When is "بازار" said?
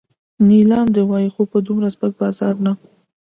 2.21-2.55